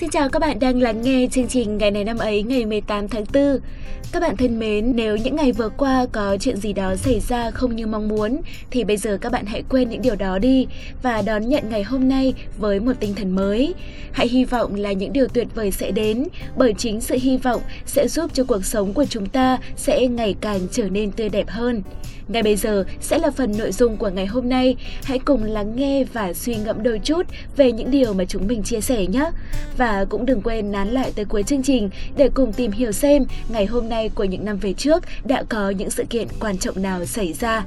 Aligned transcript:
Xin 0.00 0.10
chào 0.10 0.28
các 0.28 0.38
bạn 0.38 0.58
đang 0.58 0.82
lắng 0.82 1.02
nghe 1.02 1.26
chương 1.30 1.48
trình 1.48 1.78
Ngày 1.78 1.90
này 1.90 2.04
năm 2.04 2.18
ấy, 2.18 2.42
ngày 2.42 2.66
18 2.66 3.08
tháng 3.08 3.24
4. 3.34 3.58
Các 4.12 4.20
bạn 4.20 4.36
thân 4.36 4.58
mến, 4.58 4.92
nếu 4.96 5.16
những 5.16 5.36
ngày 5.36 5.52
vừa 5.52 5.68
qua 5.68 6.06
có 6.12 6.36
chuyện 6.40 6.56
gì 6.56 6.72
đó 6.72 6.96
xảy 6.96 7.20
ra 7.20 7.50
không 7.50 7.76
như 7.76 7.86
mong 7.86 8.08
muốn 8.08 8.40
thì 8.70 8.84
bây 8.84 8.96
giờ 8.96 9.18
các 9.20 9.32
bạn 9.32 9.46
hãy 9.46 9.62
quên 9.68 9.88
những 9.88 10.02
điều 10.02 10.14
đó 10.16 10.38
đi 10.38 10.66
và 11.02 11.22
đón 11.22 11.48
nhận 11.48 11.64
ngày 11.70 11.82
hôm 11.82 12.08
nay 12.08 12.34
với 12.58 12.80
một 12.80 12.92
tinh 13.00 13.14
thần 13.14 13.30
mới. 13.30 13.74
Hãy 14.12 14.28
hy 14.28 14.44
vọng 14.44 14.74
là 14.74 14.92
những 14.92 15.12
điều 15.12 15.28
tuyệt 15.28 15.48
vời 15.54 15.70
sẽ 15.70 15.90
đến 15.90 16.24
bởi 16.56 16.74
chính 16.78 17.00
sự 17.00 17.16
hy 17.22 17.36
vọng 17.36 17.60
sẽ 17.86 18.08
giúp 18.08 18.30
cho 18.34 18.44
cuộc 18.44 18.64
sống 18.64 18.92
của 18.92 19.04
chúng 19.04 19.26
ta 19.26 19.58
sẽ 19.76 20.06
ngày 20.06 20.34
càng 20.40 20.60
trở 20.72 20.88
nên 20.88 21.10
tươi 21.12 21.28
đẹp 21.28 21.48
hơn. 21.48 21.82
Ngay 22.28 22.42
bây 22.42 22.56
giờ 22.56 22.84
sẽ 23.00 23.18
là 23.18 23.30
phần 23.30 23.58
nội 23.58 23.72
dung 23.72 23.96
của 23.96 24.08
ngày 24.08 24.26
hôm 24.26 24.48
nay. 24.48 24.76
Hãy 25.04 25.18
cùng 25.18 25.44
lắng 25.44 25.76
nghe 25.76 26.04
và 26.04 26.32
suy 26.32 26.56
ngẫm 26.56 26.82
đôi 26.82 27.00
chút 27.04 27.26
về 27.56 27.72
những 27.72 27.90
điều 27.90 28.14
mà 28.14 28.24
chúng 28.24 28.46
mình 28.46 28.62
chia 28.62 28.80
sẻ 28.80 29.06
nhé. 29.06 29.30
Và 29.76 30.04
cũng 30.04 30.26
đừng 30.26 30.42
quên 30.42 30.72
nán 30.72 30.88
lại 30.88 31.12
tới 31.16 31.24
cuối 31.24 31.42
chương 31.42 31.62
trình 31.62 31.90
để 32.16 32.28
cùng 32.34 32.52
tìm 32.52 32.70
hiểu 32.70 32.92
xem 32.92 33.24
ngày 33.48 33.66
hôm 33.66 33.88
nay 33.88 33.95
của 34.14 34.24
những 34.24 34.44
năm 34.44 34.56
về 34.58 34.72
trước 34.72 35.04
đã 35.24 35.42
có 35.48 35.70
những 35.70 35.90
sự 35.90 36.04
kiện 36.10 36.28
quan 36.40 36.58
trọng 36.58 36.82
nào 36.82 37.04
xảy 37.04 37.32
ra. 37.32 37.64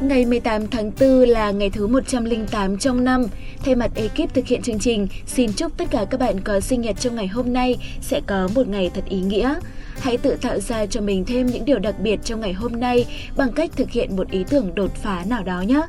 Ngày 0.00 0.26
18 0.26 0.68
tháng 0.68 0.90
4 1.00 1.08
là 1.28 1.50
ngày 1.50 1.70
thứ 1.70 1.86
108 1.86 2.78
trong 2.78 3.04
năm. 3.04 3.26
Thay 3.64 3.74
mặt 3.74 3.90
ekip 3.94 4.34
thực 4.34 4.46
hiện 4.46 4.62
chương 4.62 4.78
trình, 4.78 5.06
xin 5.26 5.52
chúc 5.52 5.76
tất 5.76 5.84
cả 5.90 6.04
các 6.10 6.20
bạn 6.20 6.40
có 6.40 6.60
sinh 6.60 6.80
nhật 6.80 6.96
trong 7.00 7.14
ngày 7.14 7.26
hôm 7.26 7.52
nay 7.52 7.76
sẽ 8.00 8.20
có 8.26 8.48
một 8.54 8.68
ngày 8.68 8.90
thật 8.94 9.04
ý 9.08 9.20
nghĩa. 9.20 9.54
Hãy 10.00 10.16
tự 10.16 10.36
tạo 10.42 10.60
ra 10.60 10.86
cho 10.86 11.00
mình 11.00 11.24
thêm 11.24 11.46
những 11.46 11.64
điều 11.64 11.78
đặc 11.78 11.94
biệt 12.00 12.20
trong 12.24 12.40
ngày 12.40 12.52
hôm 12.52 12.80
nay 12.80 13.06
bằng 13.36 13.52
cách 13.52 13.70
thực 13.76 13.90
hiện 13.90 14.16
một 14.16 14.30
ý 14.30 14.44
tưởng 14.50 14.74
đột 14.74 14.94
phá 14.94 15.24
nào 15.28 15.42
đó 15.42 15.60
nhé. 15.60 15.82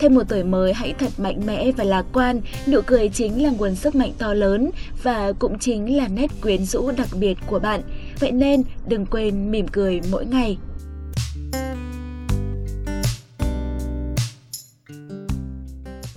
Thêm 0.00 0.14
một 0.14 0.22
tuổi 0.28 0.42
mới 0.42 0.72
hãy 0.72 0.94
thật 0.98 1.10
mạnh 1.18 1.40
mẽ 1.46 1.72
và 1.76 1.84
lạc 1.84 2.04
quan, 2.12 2.40
nụ 2.68 2.80
cười 2.86 3.08
chính 3.08 3.42
là 3.42 3.50
nguồn 3.50 3.74
sức 3.74 3.94
mạnh 3.94 4.12
to 4.18 4.34
lớn 4.34 4.70
và 5.02 5.32
cũng 5.38 5.58
chính 5.58 5.96
là 5.96 6.08
nét 6.08 6.30
quyến 6.42 6.64
rũ 6.64 6.90
đặc 6.96 7.08
biệt 7.20 7.38
của 7.46 7.58
bạn. 7.58 7.80
Vậy 8.20 8.32
nên 8.32 8.62
đừng 8.88 9.06
quên 9.06 9.50
mỉm 9.50 9.68
cười 9.68 10.00
mỗi 10.10 10.26
ngày. 10.26 10.58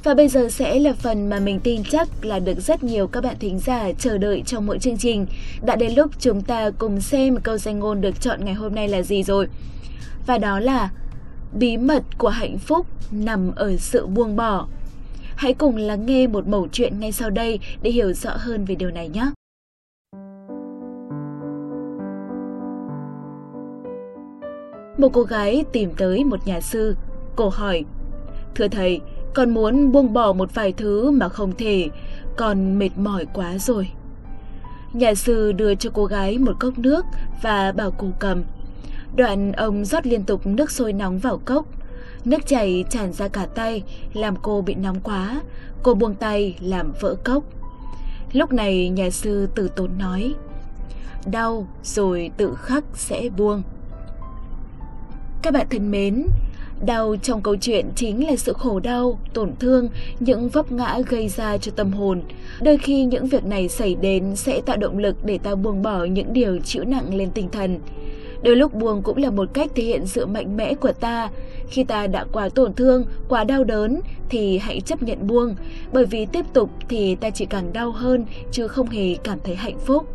Và 0.03 0.14
bây 0.14 0.27
giờ 0.27 0.49
sẽ 0.49 0.80
là 0.80 0.93
phần 0.93 1.30
mà 1.30 1.39
mình 1.39 1.59
tin 1.59 1.83
chắc 1.83 2.25
là 2.25 2.39
được 2.39 2.59
rất 2.59 2.83
nhiều 2.83 3.08
các 3.08 3.23
bạn 3.23 3.36
thính 3.39 3.59
giả 3.59 3.91
chờ 3.99 4.17
đợi 4.17 4.43
trong 4.45 4.66
mỗi 4.66 4.80
chương 4.80 4.97
trình. 4.97 5.25
Đã 5.66 5.75
đến 5.75 5.93
lúc 5.95 6.11
chúng 6.19 6.41
ta 6.41 6.69
cùng 6.77 7.02
xem 7.02 7.38
câu 7.38 7.58
danh 7.58 7.80
ngôn 7.80 8.02
được 8.02 8.21
chọn 8.21 8.45
ngày 8.45 8.53
hôm 8.53 8.75
nay 8.75 8.88
là 8.88 9.02
gì 9.02 9.23
rồi. 9.23 9.47
Và 10.27 10.38
đó 10.38 10.59
là 10.59 10.89
Bí 11.53 11.78
mật 11.78 12.03
của 12.17 12.30
hạnh 12.30 12.58
phúc 12.58 12.86
nằm 13.11 13.52
ở 13.55 13.78
sự 13.78 14.08
buông 14.08 14.36
bỏ. 14.36 14.67
Hãy 15.36 15.53
cùng 15.53 15.78
lắng 15.78 16.05
nghe 16.05 16.28
một 16.28 16.47
mẩu 16.47 16.67
chuyện 16.72 17.00
ngay 17.00 17.11
sau 17.11 17.30
đây 17.30 17.59
để 17.81 17.92
hiểu 17.92 18.14
rõ 18.14 18.31
hơn 18.36 18.66
về 18.66 18.75
điều 18.75 18.92
này 18.92 19.09
nhé. 19.09 19.31
Một 24.97 25.09
cô 25.14 25.23
gái 25.23 25.64
tìm 25.73 25.92
tới 25.97 26.23
một 26.23 26.47
nhà 26.47 26.61
sư. 26.61 26.95
Cô 27.36 27.50
hỏi, 27.50 27.86
Thưa 28.55 28.67
thầy, 28.67 29.02
con 29.33 29.50
muốn 29.50 29.92
buông 29.92 30.14
bỏ 30.14 30.33
một 30.33 30.55
vài 30.55 30.73
thứ 30.73 31.11
mà 31.11 31.30
không 31.30 31.52
thể, 31.58 31.89
con 32.38 32.80
mệt 32.80 32.89
mỏi 32.97 33.25
quá 33.33 33.58
rồi. 33.58 33.89
Nhà 34.94 35.16
sư 35.16 35.52
đưa 35.52 35.75
cho 35.75 35.89
cô 35.94 36.05
gái 36.05 36.38
một 36.38 36.55
cốc 36.59 36.77
nước 36.77 37.05
và 37.42 37.72
bảo 37.72 37.92
cô 37.92 38.08
cầm. 38.20 38.44
Đoạn 39.15 39.52
ông 39.52 39.85
rót 39.85 40.07
liên 40.07 40.23
tục 40.23 40.47
nước 40.47 40.71
sôi 40.71 40.93
nóng 40.93 41.19
vào 41.19 41.41
cốc. 41.45 41.65
Nước 42.25 42.47
chảy 42.47 42.85
tràn 42.89 43.13
ra 43.13 43.27
cả 43.27 43.45
tay, 43.55 43.83
làm 44.13 44.35
cô 44.41 44.61
bị 44.61 44.75
nóng 44.75 44.99
quá. 45.02 45.41
Cô 45.83 45.93
buông 45.93 46.15
tay 46.15 46.58
làm 46.61 46.93
vỡ 47.02 47.15
cốc. 47.23 47.43
Lúc 48.33 48.53
này 48.53 48.89
nhà 48.89 49.09
sư 49.09 49.49
từ 49.55 49.67
tốn 49.67 49.97
nói, 49.97 50.33
đau 51.25 51.67
rồi 51.83 52.31
tự 52.37 52.55
khắc 52.55 52.83
sẽ 52.93 53.30
buông. 53.37 53.64
Các 55.41 55.53
bạn 55.53 55.67
thân 55.70 55.91
mến, 55.91 56.26
Đau 56.86 57.15
trong 57.23 57.41
câu 57.41 57.55
chuyện 57.55 57.86
chính 57.95 58.27
là 58.27 58.36
sự 58.36 58.53
khổ 58.53 58.80
đau, 58.80 59.20
tổn 59.33 59.52
thương, 59.59 59.89
những 60.20 60.49
vấp 60.49 60.71
ngã 60.71 60.99
gây 61.08 61.30
ra 61.30 61.58
cho 61.58 61.71
tâm 61.76 61.91
hồn. 61.91 62.21
Đôi 62.61 62.77
khi 62.77 63.03
những 63.03 63.27
việc 63.27 63.45
này 63.45 63.67
xảy 63.67 63.95
đến 63.95 64.36
sẽ 64.36 64.61
tạo 64.61 64.77
động 64.77 64.97
lực 64.97 65.26
để 65.26 65.37
ta 65.37 65.55
buông 65.55 65.81
bỏ 65.81 66.03
những 66.03 66.33
điều 66.33 66.59
chịu 66.59 66.83
nặng 66.83 67.15
lên 67.15 67.31
tinh 67.31 67.49
thần. 67.52 67.80
Đôi 68.44 68.55
lúc 68.55 68.73
buông 68.73 69.02
cũng 69.02 69.17
là 69.17 69.30
một 69.30 69.50
cách 69.54 69.72
thể 69.76 69.83
hiện 69.83 70.08
sự 70.08 70.26
mạnh 70.26 70.58
mẽ 70.58 70.73
của 70.73 70.92
ta. 70.92 71.30
Khi 71.70 71.83
ta 71.83 72.08
đã 72.08 72.26
quá 72.32 72.50
tổn 72.50 72.73
thương, 72.73 73.05
quá 73.30 73.44
đau 73.44 73.64
đớn 73.64 74.02
thì 74.30 74.58
hãy 74.58 74.82
chấp 74.82 75.04
nhận 75.04 75.27
buông, 75.27 75.55
bởi 75.94 76.05
vì 76.05 76.26
tiếp 76.26 76.45
tục 76.54 76.70
thì 76.89 77.16
ta 77.16 77.30
chỉ 77.30 77.45
càng 77.45 77.73
đau 77.73 77.92
hơn 77.92 78.26
chứ 78.52 78.67
không 78.67 78.89
hề 78.89 79.16
cảm 79.16 79.39
thấy 79.44 79.55
hạnh 79.55 79.80
phúc. 79.86 80.08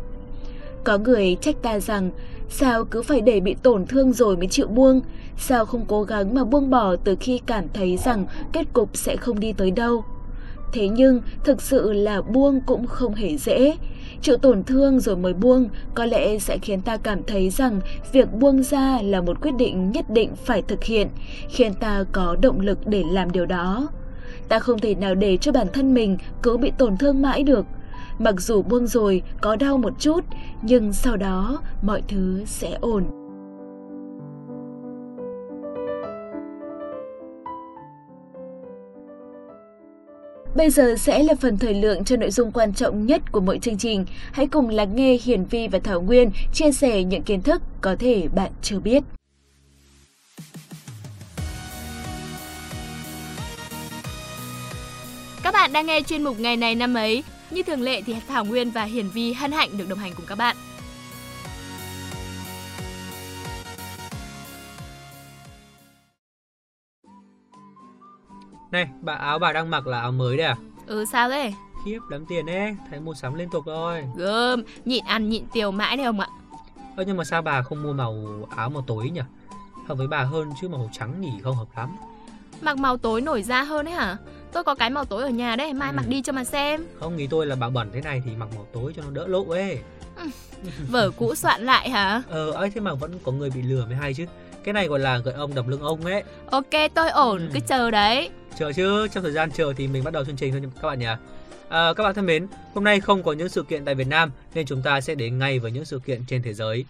Có 0.83 0.97
người 0.97 1.37
trách 1.41 1.55
ta 1.61 1.79
rằng 1.79 2.11
sao 2.49 2.85
cứ 2.85 3.01
phải 3.01 3.21
để 3.21 3.39
bị 3.39 3.55
tổn 3.63 3.85
thương 3.85 4.13
rồi 4.13 4.37
mới 4.37 4.47
chịu 4.47 4.67
buông, 4.67 5.01
sao 5.37 5.65
không 5.65 5.85
cố 5.87 6.03
gắng 6.03 6.35
mà 6.35 6.43
buông 6.43 6.69
bỏ 6.69 6.95
từ 6.95 7.15
khi 7.19 7.41
cảm 7.45 7.65
thấy 7.73 7.97
rằng 7.97 8.25
kết 8.53 8.63
cục 8.73 8.89
sẽ 8.93 9.17
không 9.17 9.39
đi 9.39 9.53
tới 9.53 9.71
đâu. 9.71 10.03
Thế 10.71 10.87
nhưng 10.87 11.21
thực 11.43 11.61
sự 11.61 11.93
là 11.93 12.21
buông 12.21 12.61
cũng 12.65 12.87
không 12.87 13.13
hề 13.13 13.37
dễ. 13.37 13.77
Chịu 14.21 14.37
tổn 14.37 14.63
thương 14.63 14.99
rồi 14.99 15.15
mới 15.15 15.33
buông 15.33 15.69
có 15.93 16.05
lẽ 16.05 16.39
sẽ 16.39 16.57
khiến 16.57 16.81
ta 16.81 16.97
cảm 16.97 17.23
thấy 17.23 17.49
rằng 17.49 17.79
việc 18.11 18.33
buông 18.33 18.63
ra 18.63 18.99
là 19.01 19.21
một 19.21 19.41
quyết 19.41 19.55
định 19.57 19.91
nhất 19.91 20.09
định 20.09 20.35
phải 20.35 20.61
thực 20.61 20.83
hiện, 20.83 21.07
khiến 21.49 21.73
ta 21.73 22.03
có 22.11 22.35
động 22.41 22.59
lực 22.59 22.87
để 22.87 23.03
làm 23.11 23.31
điều 23.31 23.45
đó. 23.45 23.87
Ta 24.49 24.59
không 24.59 24.79
thể 24.79 24.95
nào 24.95 25.15
để 25.15 25.37
cho 25.37 25.51
bản 25.51 25.67
thân 25.73 25.93
mình 25.93 26.17
cứ 26.43 26.57
bị 26.57 26.71
tổn 26.77 26.97
thương 26.97 27.21
mãi 27.21 27.43
được. 27.43 27.65
Mặc 28.19 28.41
dù 28.41 28.61
buông 28.61 28.87
rồi 28.87 29.21
có 29.41 29.55
đau 29.55 29.77
một 29.77 29.93
chút, 29.99 30.25
nhưng 30.61 30.93
sau 30.93 31.17
đó 31.17 31.61
mọi 31.81 32.01
thứ 32.07 32.43
sẽ 32.45 32.77
ổn. 32.81 33.24
Bây 40.55 40.69
giờ 40.69 40.95
sẽ 40.97 41.23
là 41.23 41.35
phần 41.41 41.57
thời 41.57 41.73
lượng 41.73 42.03
cho 42.03 42.17
nội 42.17 42.31
dung 42.31 42.51
quan 42.51 42.73
trọng 42.73 43.05
nhất 43.05 43.21
của 43.31 43.39
mỗi 43.39 43.59
chương 43.59 43.77
trình. 43.77 44.05
Hãy 44.31 44.47
cùng 44.47 44.69
lắng 44.69 44.95
nghe 44.95 45.17
Hiển 45.23 45.45
Vi 45.45 45.67
và 45.67 45.79
Thảo 45.79 46.01
Nguyên 46.01 46.31
chia 46.53 46.71
sẻ 46.71 47.03
những 47.03 47.23
kiến 47.23 47.41
thức 47.41 47.61
có 47.81 47.95
thể 47.99 48.27
bạn 48.35 48.51
chưa 48.61 48.79
biết. 48.79 49.03
Các 55.43 55.53
bạn 55.53 55.73
đang 55.73 55.85
nghe 55.85 56.01
chuyên 56.01 56.23
mục 56.23 56.39
Ngày 56.39 56.57
này 56.57 56.75
năm 56.75 56.93
ấy. 56.93 57.23
Như 57.51 57.63
thường 57.63 57.81
lệ 57.81 58.01
thì 58.01 58.15
Thảo 58.27 58.45
Nguyên 58.45 58.71
và 58.71 58.83
Hiển 58.83 59.09
Vi 59.09 59.33
hân 59.33 59.51
hạnh 59.51 59.69
được 59.77 59.89
đồng 59.89 59.99
hành 59.99 60.11
cùng 60.15 60.25
các 60.25 60.37
bạn. 60.37 60.55
Này, 68.75 68.87
bà 69.01 69.13
áo 69.13 69.39
bà 69.39 69.53
đang 69.53 69.69
mặc 69.69 69.87
là 69.87 69.99
áo 69.99 70.11
mới 70.11 70.37
đấy 70.37 70.45
à? 70.45 70.55
Ừ 70.87 71.05
sao 71.11 71.29
thế? 71.29 71.53
Khiếp, 71.85 71.99
đáng 72.09 72.25
tiền 72.25 72.45
đấy, 72.45 72.75
thấy 72.89 72.99
mua 72.99 73.13
sắm 73.13 73.33
liên 73.33 73.49
tục 73.49 73.63
thôi. 73.65 74.03
Gơm, 74.15 74.63
nhịn 74.85 75.05
ăn 75.05 75.29
nhịn 75.29 75.45
tiêu 75.53 75.71
mãi 75.71 75.97
đấy 75.97 76.05
không 76.05 76.19
ạ? 76.19 76.27
Ơ 76.95 77.03
nhưng 77.07 77.17
mà 77.17 77.23
sao 77.23 77.41
bà 77.41 77.61
không 77.61 77.83
mua 77.83 77.93
màu 77.93 78.15
áo 78.55 78.69
màu 78.69 78.83
tối 78.87 79.09
nhỉ? 79.09 79.21
Hợp 79.87 79.95
với 79.95 80.07
bà 80.07 80.23
hơn 80.23 80.49
chứ 80.61 80.67
màu 80.67 80.89
trắng 80.93 81.21
nhỉ 81.21 81.31
không 81.43 81.55
hợp 81.55 81.67
lắm. 81.75 81.95
Mặc 82.61 82.77
màu 82.77 82.97
tối 82.97 83.21
nổi 83.21 83.43
da 83.43 83.63
hơn 83.63 83.85
đấy 83.85 83.93
hả? 83.93 84.17
Tôi 84.51 84.63
có 84.63 84.75
cái 84.75 84.89
màu 84.89 85.05
tối 85.05 85.23
ở 85.23 85.29
nhà 85.29 85.55
đấy, 85.55 85.73
mai 85.73 85.89
ừ. 85.89 85.95
mặc 85.95 86.05
đi 86.07 86.21
cho 86.21 86.33
mà 86.33 86.43
xem. 86.43 86.85
Không 86.99 87.15
nghĩ 87.17 87.27
tôi 87.27 87.45
là 87.45 87.55
bà 87.55 87.69
bẩn 87.69 87.89
thế 87.93 88.01
này 88.01 88.21
thì 88.25 88.31
mặc 88.35 88.49
màu 88.55 88.67
tối 88.73 88.93
cho 88.95 89.03
nó 89.03 89.09
đỡ 89.11 89.27
lộ 89.27 89.45
ấy. 89.49 89.79
Ừ. 90.15 90.25
Vở 90.89 91.11
cũ 91.17 91.35
soạn 91.35 91.61
lại 91.65 91.89
hả? 91.89 92.21
Ờ, 92.29 92.51
ấy 92.51 92.69
thế 92.69 92.81
mà 92.81 92.93
vẫn 92.93 93.19
có 93.23 93.31
người 93.31 93.49
bị 93.49 93.61
lừa 93.61 93.85
mới 93.85 93.95
hay 93.95 94.13
chứ. 94.13 94.25
Cái 94.63 94.73
này 94.73 94.87
gọi 94.87 94.99
là 94.99 95.17
gợi 95.17 95.33
ông 95.33 95.55
đập 95.55 95.67
lưng 95.67 95.81
ông 95.81 96.05
ấy. 96.05 96.23
Ok, 96.51 96.91
tôi 96.93 97.09
ổn, 97.09 97.37
ừ. 97.37 97.49
cứ 97.53 97.59
chờ 97.67 97.91
đấy. 97.91 98.29
Chờ 98.57 98.71
chứ, 98.73 99.07
trong 99.07 99.23
thời 99.23 99.31
gian 99.31 99.51
chờ 99.51 99.73
thì 99.77 99.87
mình 99.87 100.03
bắt 100.03 100.13
đầu 100.13 100.25
chương 100.25 100.35
trình 100.35 100.51
thôi 100.51 100.61
các 100.81 100.87
bạn 100.87 100.99
nhỉ. 100.99 101.05
À, 101.69 101.93
các 101.93 102.03
bạn 102.03 102.15
thân 102.15 102.25
mến, 102.25 102.47
hôm 102.73 102.83
nay 102.83 102.99
không 102.99 103.23
có 103.23 103.33
những 103.33 103.49
sự 103.49 103.63
kiện 103.63 103.85
tại 103.85 103.95
Việt 103.95 104.07
Nam 104.07 104.31
nên 104.53 104.65
chúng 104.65 104.81
ta 104.81 105.01
sẽ 105.01 105.15
đến 105.15 105.39
ngay 105.39 105.59
với 105.59 105.71
những 105.71 105.85
sự 105.85 106.01
kiện 106.05 106.21
trên 106.27 106.43
thế 106.43 106.53
giới. 106.53 106.85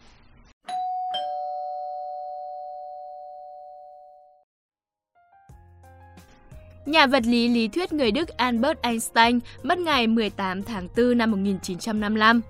Nhà 6.85 7.07
vật 7.07 7.23
lý 7.25 7.47
lý 7.47 7.67
thuyết 7.67 7.93
người 7.93 8.11
Đức 8.11 8.37
Albert 8.37 8.81
Einstein 8.81 9.39
mất 9.63 9.77
ngày 9.79 10.07
18 10.07 10.63
tháng 10.63 10.87
4 10.97 11.17
năm 11.17 11.31
1955. 11.31 12.41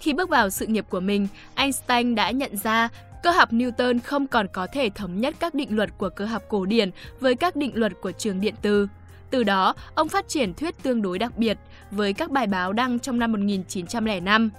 Khi 0.00 0.12
bước 0.12 0.28
vào 0.28 0.50
sự 0.50 0.66
nghiệp 0.66 0.84
của 0.88 1.00
mình, 1.00 1.28
Einstein 1.54 2.14
đã 2.14 2.30
nhận 2.30 2.56
ra 2.56 2.88
cơ 3.24 3.30
học 3.30 3.52
Newton 3.52 3.98
không 4.04 4.26
còn 4.26 4.46
có 4.52 4.66
thể 4.66 4.90
thống 4.94 5.20
nhất 5.20 5.34
các 5.38 5.54
định 5.54 5.76
luật 5.76 5.90
của 5.98 6.08
cơ 6.08 6.24
học 6.24 6.42
cổ 6.48 6.66
điển 6.66 6.90
với 7.20 7.34
các 7.34 7.56
định 7.56 7.70
luật 7.74 7.92
của 8.00 8.12
trường 8.12 8.40
điện 8.40 8.54
từ. 8.62 8.88
Từ 9.30 9.44
đó, 9.44 9.74
ông 9.94 10.08
phát 10.08 10.28
triển 10.28 10.54
thuyết 10.54 10.82
tương 10.82 11.02
đối 11.02 11.18
đặc 11.18 11.38
biệt 11.38 11.58
với 11.90 12.12
các 12.12 12.30
bài 12.30 12.46
báo 12.46 12.72
đăng 12.72 12.98
trong 12.98 13.18
năm 13.18 13.32
1905. 13.32 14.50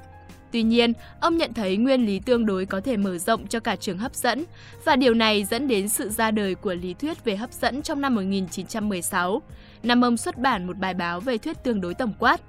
Tuy 0.51 0.63
nhiên, 0.63 0.93
ông 1.19 1.37
nhận 1.37 1.53
thấy 1.53 1.77
nguyên 1.77 2.05
lý 2.05 2.19
tương 2.19 2.45
đối 2.45 2.65
có 2.65 2.81
thể 2.81 2.97
mở 2.97 3.17
rộng 3.17 3.47
cho 3.47 3.59
cả 3.59 3.75
trường 3.75 3.97
hấp 3.97 4.15
dẫn, 4.15 4.43
và 4.85 4.95
điều 4.95 5.13
này 5.13 5.43
dẫn 5.43 5.67
đến 5.67 5.89
sự 5.89 6.09
ra 6.09 6.31
đời 6.31 6.55
của 6.55 6.73
lý 6.73 6.93
thuyết 6.93 7.25
về 7.25 7.35
hấp 7.35 7.53
dẫn 7.53 7.81
trong 7.81 8.01
năm 8.01 8.15
1916. 8.15 9.41
Năm 9.83 10.01
ông 10.01 10.17
xuất 10.17 10.37
bản 10.37 10.67
một 10.67 10.77
bài 10.77 10.93
báo 10.93 11.19
về 11.19 11.37
thuyết 11.37 11.63
tương 11.63 11.81
đối 11.81 11.93
tổng 11.93 12.13
quát. 12.19 12.41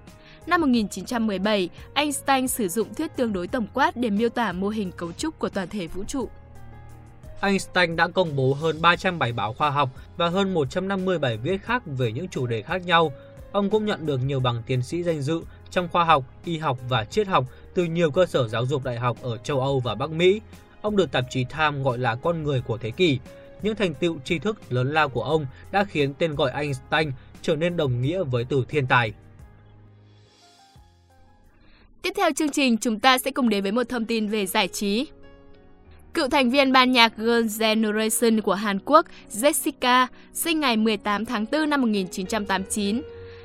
Năm 0.46 0.60
1917, 0.60 1.68
Einstein 1.94 2.48
sử 2.48 2.68
dụng 2.68 2.94
thuyết 2.94 3.16
tương 3.16 3.32
đối 3.32 3.46
tổng 3.46 3.66
quát 3.74 3.96
để 3.96 4.10
miêu 4.10 4.28
tả 4.28 4.52
mô 4.52 4.68
hình 4.68 4.92
cấu 4.92 5.12
trúc 5.12 5.38
của 5.38 5.48
toàn 5.48 5.68
thể 5.68 5.86
vũ 5.86 6.04
trụ. 6.04 6.28
Einstein 7.40 7.96
đã 7.96 8.08
công 8.08 8.36
bố 8.36 8.54
hơn 8.54 8.82
300 8.82 9.18
bài 9.18 9.32
báo 9.32 9.52
khoa 9.52 9.70
học 9.70 9.90
và 10.16 10.28
hơn 10.28 10.54
150 10.54 11.18
bài 11.18 11.36
viết 11.36 11.62
khác 11.62 11.82
về 11.86 12.12
những 12.12 12.28
chủ 12.28 12.46
đề 12.46 12.62
khác 12.62 12.86
nhau. 12.86 13.12
Ông 13.52 13.70
cũng 13.70 13.84
nhận 13.84 14.06
được 14.06 14.20
nhiều 14.24 14.40
bằng 14.40 14.62
tiến 14.66 14.82
sĩ 14.82 15.02
danh 15.02 15.22
dự 15.22 15.40
trong 15.70 15.88
khoa 15.88 16.04
học, 16.04 16.24
y 16.44 16.58
học 16.58 16.78
và 16.88 17.04
triết 17.04 17.26
học 17.26 17.44
từ 17.74 17.84
nhiều 17.84 18.10
cơ 18.10 18.26
sở 18.26 18.48
giáo 18.48 18.66
dục 18.66 18.84
đại 18.84 18.98
học 18.98 19.16
ở 19.22 19.36
châu 19.36 19.60
Âu 19.60 19.80
và 19.80 19.94
Bắc 19.94 20.10
Mỹ. 20.10 20.40
Ông 20.80 20.96
được 20.96 21.12
tạp 21.12 21.24
chí 21.30 21.44
Time 21.44 21.82
gọi 21.82 21.98
là 21.98 22.14
con 22.14 22.42
người 22.42 22.60
của 22.60 22.78
thế 22.78 22.90
kỷ. 22.90 23.18
Những 23.62 23.76
thành 23.76 23.94
tựu 23.94 24.18
tri 24.24 24.38
thức 24.38 24.72
lớn 24.72 24.92
lao 24.92 25.08
của 25.08 25.22
ông 25.22 25.46
đã 25.70 25.84
khiến 25.84 26.14
tên 26.14 26.34
gọi 26.34 26.50
Einstein 26.50 27.12
trở 27.42 27.56
nên 27.56 27.76
đồng 27.76 28.02
nghĩa 28.02 28.22
với 28.22 28.44
từ 28.44 28.64
thiên 28.68 28.86
tài. 28.86 29.12
Tiếp 32.06 32.12
theo 32.16 32.32
chương 32.32 32.48
trình, 32.48 32.76
chúng 32.76 33.00
ta 33.00 33.18
sẽ 33.18 33.30
cùng 33.30 33.48
đến 33.48 33.62
với 33.62 33.72
một 33.72 33.88
thông 33.88 34.04
tin 34.04 34.28
về 34.28 34.46
giải 34.46 34.68
trí. 34.68 35.06
Cựu 36.14 36.28
thành 36.28 36.50
viên 36.50 36.72
ban 36.72 36.92
nhạc 36.92 37.12
Girl 37.16 37.60
Generation 37.60 38.40
của 38.40 38.54
Hàn 38.54 38.78
Quốc 38.84 39.06
Jessica 39.32 40.06
sinh 40.32 40.60
ngày 40.60 40.76
18 40.76 41.24
tháng 41.24 41.44
4 41.52 41.70
năm 41.70 41.80
1989. 41.80 43.02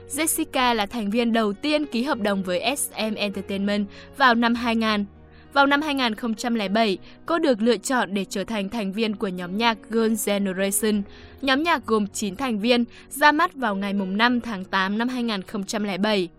Jessica 0.10 0.74
là 0.74 0.86
thành 0.86 1.10
viên 1.10 1.34
đầu 1.34 1.54
tiên 1.54 1.86
ký 1.86 2.04
hợp 2.04 2.22
đồng 2.22 2.44
với 2.44 2.76
SM 2.78 3.16
Entertainment 3.16 3.88
vào 4.18 4.36
năm 4.36 4.56
2000. 4.56 5.06
Vào 5.54 5.68
năm 5.68 5.82
2007, 5.82 6.98
cô 7.26 7.40
được 7.40 7.62
lựa 7.62 7.78
chọn 7.78 8.14
để 8.14 8.26
trở 8.26 8.44
thành 8.44 8.70
thành 8.70 8.94
viên 8.94 9.16
của 9.16 9.28
nhóm 9.28 9.58
nhạc 9.58 9.78
Girl 9.90 10.14
Generation. 10.26 11.02
Nhóm 11.42 11.64
nhạc 11.64 11.86
gồm 11.86 12.08
9 12.08 12.36
thành 12.36 12.60
viên, 12.60 12.86
ra 13.10 13.32
mắt 13.32 13.54
vào 13.54 13.76
ngày 13.76 13.94
5 13.94 14.42
tháng 14.42 14.66
8 14.66 14.98
năm 14.98 15.10
2007. 15.10 16.30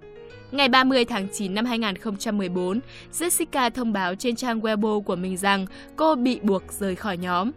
Ngày 0.52 0.69
30 0.69 1.04
tháng 1.04 1.28
9 1.32 1.54
năm 1.54 1.64
2014, 1.64 2.81
Jessica 3.12 3.70
thông 3.70 3.93
báo 3.93 4.14
trên 4.14 4.37
trang 4.37 4.60
Weibo 4.60 5.00
của 5.00 5.16
mình 5.16 5.37
rằng 5.37 5.66
cô 5.96 6.14
bị 6.14 6.40
buộc 6.43 6.62
rời 6.72 6.94
khỏi 6.96 7.16
nhóm. 7.16 7.50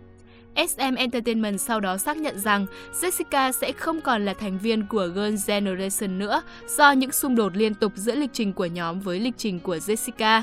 SM 0.56 0.96
Entertainment 0.96 1.62
sau 1.62 1.80
đó 1.80 1.98
xác 1.98 2.18
nhận 2.18 2.40
rằng 2.40 2.66
Jessica 3.02 3.52
sẽ 3.52 3.72
không 3.72 4.02
còn 4.02 4.26
là 4.26 4.34
thành 4.34 4.58
viên 4.58 4.88
của 4.88 5.08
Girl 5.08 5.36
Generation 5.48 6.20
nữa 6.20 6.42
do 6.68 6.92
những 6.92 7.12
xung 7.12 7.36
đột 7.36 7.56
liên 7.56 7.74
tục 7.74 7.92
giữa 7.96 8.16
lịch 8.16 8.30
trình 8.34 8.54
của 8.54 8.66
nhóm 8.66 9.00
với 9.00 9.20
lịch 9.20 9.38
trình 9.38 9.60
của 9.60 9.76
Jessica. 9.76 10.42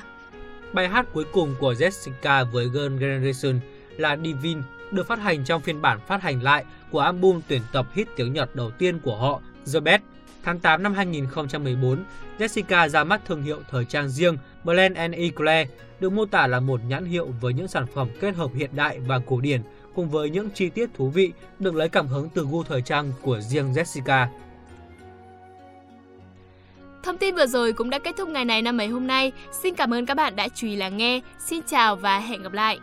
Bài 0.72 0.88
hát 0.88 1.06
cuối 1.12 1.24
cùng 1.32 1.54
của 1.60 1.72
Jessica 1.72 2.44
với 2.52 2.68
Girl 2.68 2.98
Generation 2.98 3.60
là 3.96 4.16
Divine 4.24 4.60
được 4.90 5.06
phát 5.06 5.18
hành 5.18 5.44
trong 5.44 5.62
phiên 5.62 5.82
bản 5.82 5.98
phát 6.06 6.22
hành 6.22 6.42
lại 6.42 6.64
của 6.90 7.00
album 7.00 7.40
tuyển 7.48 7.62
tập 7.72 7.86
hit 7.94 8.08
tiếng 8.16 8.32
Nhật 8.32 8.56
đầu 8.56 8.70
tiên 8.70 8.98
của 8.98 9.16
họ, 9.16 9.40
The 9.72 9.80
Best. 9.80 10.02
Tháng 10.44 10.58
8 10.58 10.82
năm 10.82 10.94
2014, 10.94 12.04
Jessica 12.38 12.88
ra 12.88 13.04
mắt 13.04 13.20
thương 13.26 13.42
hiệu 13.42 13.58
thời 13.70 13.84
trang 13.84 14.08
riêng 14.08 14.36
Blend 14.64 14.96
Eclair, 14.96 15.68
được 16.00 16.12
mô 16.12 16.26
tả 16.26 16.46
là 16.46 16.60
một 16.60 16.80
nhãn 16.88 17.04
hiệu 17.04 17.34
với 17.40 17.52
những 17.52 17.68
sản 17.68 17.86
phẩm 17.94 18.08
kết 18.20 18.34
hợp 18.34 18.50
hiện 18.54 18.70
đại 18.72 18.98
và 18.98 19.18
cổ 19.26 19.40
điển 19.40 19.60
cùng 19.94 20.10
với 20.10 20.30
những 20.30 20.50
chi 20.50 20.68
tiết 20.70 20.90
thú 20.94 21.08
vị 21.08 21.32
được 21.58 21.74
lấy 21.74 21.88
cảm 21.88 22.06
hứng 22.06 22.28
từ 22.34 22.46
gu 22.50 22.62
thời 22.62 22.82
trang 22.82 23.12
của 23.22 23.40
riêng 23.40 23.72
Jessica. 23.72 24.26
Thông 27.02 27.18
tin 27.18 27.34
vừa 27.34 27.46
rồi 27.46 27.72
cũng 27.72 27.90
đã 27.90 27.98
kết 27.98 28.14
thúc 28.18 28.28
ngày 28.28 28.44
này 28.44 28.62
năm 28.62 28.76
mấy 28.76 28.88
hôm 28.88 29.06
nay. 29.06 29.32
Xin 29.62 29.74
cảm 29.74 29.94
ơn 29.94 30.06
các 30.06 30.14
bạn 30.14 30.36
đã 30.36 30.48
chú 30.54 30.66
ý 30.66 30.76
lắng 30.76 30.96
nghe. 30.96 31.20
Xin 31.38 31.62
chào 31.66 31.96
và 31.96 32.18
hẹn 32.18 32.42
gặp 32.42 32.52
lại. 32.52 32.78